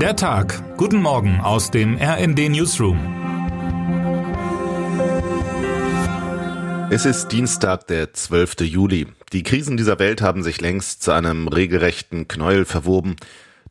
[0.00, 0.76] Der Tag.
[0.76, 2.98] Guten Morgen aus dem RND Newsroom.
[6.90, 8.60] Es ist Dienstag, der 12.
[8.60, 9.06] Juli.
[9.32, 13.16] Die Krisen dieser Welt haben sich längst zu einem regelrechten Knäuel verwoben.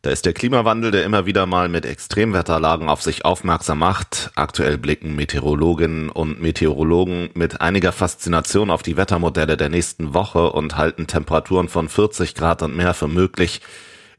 [0.01, 4.31] Da ist der Klimawandel, der immer wieder mal mit Extremwetterlagen auf sich aufmerksam macht.
[4.33, 10.75] Aktuell blicken Meteorologinnen und Meteorologen mit einiger Faszination auf die Wettermodelle der nächsten Woche und
[10.75, 13.61] halten Temperaturen von 40 Grad und mehr für möglich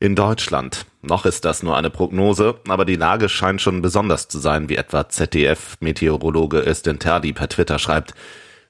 [0.00, 0.86] in Deutschland.
[1.02, 4.76] Noch ist das nur eine Prognose, aber die Lage scheint schon besonders zu sein, wie
[4.76, 8.14] etwa ZDF-Meteorologe Östin Terdi per Twitter schreibt.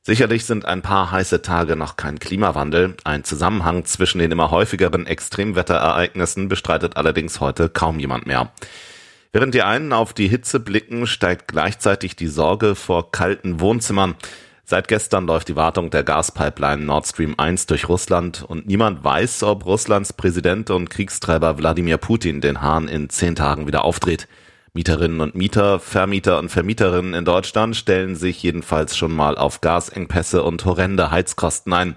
[0.02, 2.96] Sicherlich sind ein paar heiße Tage noch kein Klimawandel.
[3.02, 8.52] Ein Zusammenhang zwischen den immer häufigeren Extremwetterereignissen bestreitet allerdings heute kaum jemand mehr.
[9.32, 14.14] Während die einen auf die Hitze blicken, steigt gleichzeitig die Sorge vor kalten Wohnzimmern.
[14.68, 19.44] Seit gestern läuft die Wartung der Gaspipeline Nord Stream 1 durch Russland und niemand weiß,
[19.44, 24.26] ob Russlands Präsident und Kriegstreiber Wladimir Putin den Hahn in zehn Tagen wieder aufdreht.
[24.72, 30.42] Mieterinnen und Mieter, Vermieter und Vermieterinnen in Deutschland stellen sich jedenfalls schon mal auf Gasengpässe
[30.42, 31.94] und horrende Heizkosten ein.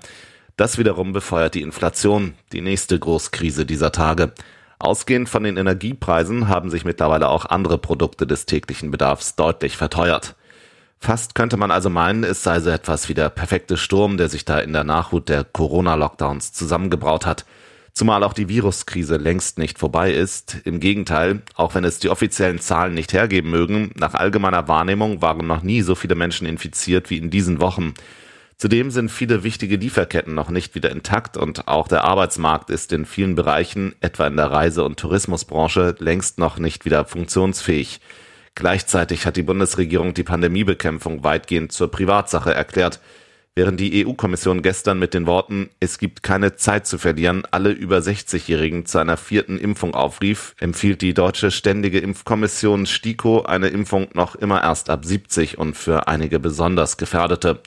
[0.56, 4.32] Das wiederum befeuert die Inflation, die nächste Großkrise dieser Tage.
[4.78, 10.36] Ausgehend von den Energiepreisen haben sich mittlerweile auch andere Produkte des täglichen Bedarfs deutlich verteuert.
[11.02, 14.44] Fast könnte man also meinen, es sei so etwas wie der perfekte Sturm, der sich
[14.44, 17.46] da in der Nachhut der Corona-Lockdowns zusammengebraut hat.
[17.94, 20.58] Zumal auch die Viruskrise längst nicht vorbei ist.
[20.66, 25.48] Im Gegenteil, auch wenn es die offiziellen Zahlen nicht hergeben mögen, nach allgemeiner Wahrnehmung waren
[25.48, 27.94] noch nie so viele Menschen infiziert wie in diesen Wochen.
[28.58, 33.06] Zudem sind viele wichtige Lieferketten noch nicht wieder intakt und auch der Arbeitsmarkt ist in
[33.06, 38.02] vielen Bereichen, etwa in der Reise- und Tourismusbranche, längst noch nicht wieder funktionsfähig.
[38.60, 43.00] Gleichzeitig hat die Bundesregierung die Pandemiebekämpfung weitgehend zur Privatsache erklärt.
[43.56, 48.00] Während die EU-Kommission gestern mit den Worten Es gibt keine Zeit zu verlieren alle über
[48.00, 54.36] 60-Jährigen zu einer vierten Impfung aufrief, empfiehlt die deutsche Ständige Impfkommission STIKO eine Impfung noch
[54.36, 57.62] immer erst ab 70 und für einige besonders Gefährdete.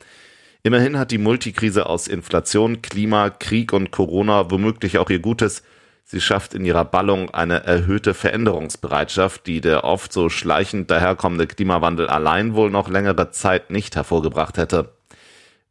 [0.63, 5.63] Immerhin hat die Multikrise aus Inflation, Klima, Krieg und Corona womöglich auch ihr Gutes.
[6.05, 12.09] Sie schafft in ihrer Ballung eine erhöhte Veränderungsbereitschaft, die der oft so schleichend daherkommende Klimawandel
[12.09, 14.91] allein wohl noch längere Zeit nicht hervorgebracht hätte.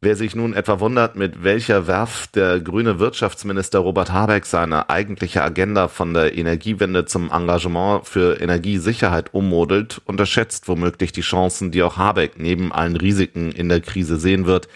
[0.04, 5.44] Wer sich nun etwa wundert, mit welcher Werf der grüne Wirtschaftsminister Robert Habeck seine eigentliche
[5.44, 11.98] Agenda von der Energiewende zum Engagement für Energiesicherheit ummodelt, unterschätzt womöglich die Chancen, die auch
[11.98, 14.66] Habeck neben allen Risiken in der Krise sehen wird.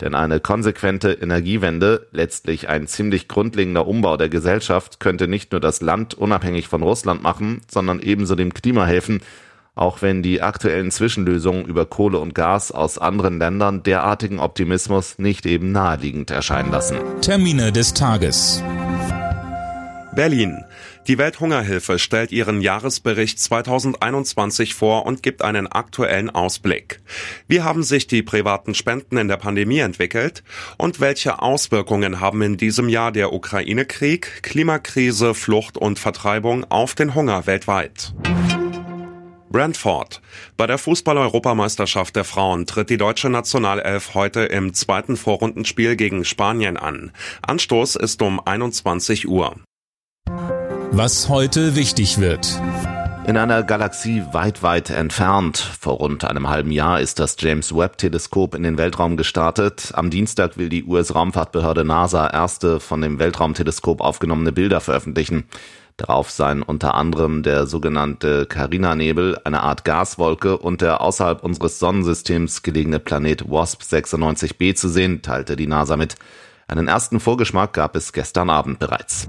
[0.00, 5.80] Denn eine konsequente Energiewende, letztlich ein ziemlich grundlegender Umbau der Gesellschaft, könnte nicht nur das
[5.80, 9.20] Land unabhängig von Russland machen, sondern ebenso dem Klima helfen
[9.76, 15.44] auch wenn die aktuellen Zwischenlösungen über Kohle und Gas aus anderen Ländern derartigen Optimismus nicht
[15.44, 16.96] eben naheliegend erscheinen lassen.
[17.20, 18.62] Termine des Tages.
[20.14, 20.64] Berlin.
[21.06, 27.00] Die Welthungerhilfe stellt ihren Jahresbericht 2021 vor und gibt einen aktuellen Ausblick.
[27.46, 30.42] Wie haben sich die privaten Spenden in der Pandemie entwickelt
[30.78, 37.14] und welche Auswirkungen haben in diesem Jahr der Ukraine-Krieg, Klimakrise, Flucht und Vertreibung auf den
[37.14, 38.12] Hunger weltweit?
[39.48, 40.20] Brentford.
[40.56, 46.76] Bei der Fußball-Europameisterschaft der Frauen tritt die deutsche Nationalelf heute im zweiten Vorrundenspiel gegen Spanien
[46.76, 47.12] an.
[47.42, 49.54] Anstoß ist um 21 Uhr.
[50.96, 52.58] Was heute wichtig wird.
[53.26, 55.58] In einer Galaxie weit, weit entfernt.
[55.58, 59.90] Vor rund einem halben Jahr ist das James Webb Teleskop in den Weltraum gestartet.
[59.92, 65.44] Am Dienstag will die US-Raumfahrtbehörde NASA erste von dem Weltraumteleskop aufgenommene Bilder veröffentlichen.
[65.98, 72.62] Darauf seien unter anderem der sogenannte Carina-Nebel, eine Art Gaswolke und der außerhalb unseres Sonnensystems
[72.62, 76.14] gelegene Planet WASP 96b zu sehen, teilte die NASA mit.
[76.68, 79.28] Einen ersten Vorgeschmack gab es gestern Abend bereits.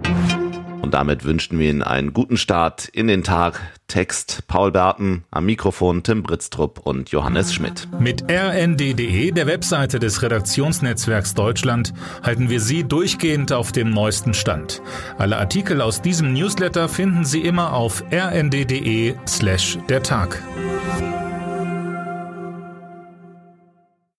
[0.81, 3.59] Und damit wünschen wir Ihnen einen guten Start in den Tag.
[3.87, 7.87] Text Paul Berten, am Mikrofon Tim Britztrup und Johannes Schmidt.
[7.99, 14.81] Mit rnd.de, der Webseite des Redaktionsnetzwerks Deutschland, halten wir Sie durchgehend auf dem neuesten Stand.
[15.17, 20.41] Alle Artikel aus diesem Newsletter finden Sie immer auf rnd.de slash der Tag.